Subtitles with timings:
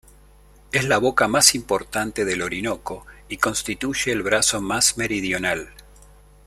[0.71, 5.75] Es la boca más importante del Orinoco y constituye el brazo más meridional.